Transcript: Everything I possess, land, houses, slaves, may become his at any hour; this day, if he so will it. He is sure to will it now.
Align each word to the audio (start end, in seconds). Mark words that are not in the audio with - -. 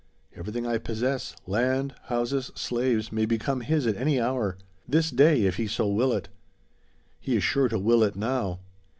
Everything 0.35 0.65
I 0.65 0.79
possess, 0.79 1.35
land, 1.45 1.93
houses, 2.05 2.51
slaves, 2.55 3.11
may 3.11 3.27
become 3.27 3.61
his 3.61 3.85
at 3.85 3.95
any 3.97 4.19
hour; 4.19 4.57
this 4.87 5.11
day, 5.11 5.43
if 5.43 5.57
he 5.57 5.67
so 5.67 5.87
will 5.87 6.11
it. 6.11 6.27
He 7.19 7.35
is 7.35 7.43
sure 7.43 7.69
to 7.69 7.77
will 7.77 8.01
it 8.01 8.15
now. 8.15 8.61